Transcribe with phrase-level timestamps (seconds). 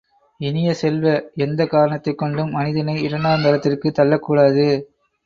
[0.39, 1.23] இனிய செல்வ,
[1.35, 4.67] எந்தக் காரணத்தைக் கொண்டும் மனிதனை இரண்டாந்தரத்திற்குத் தள்ளக்கூடாது.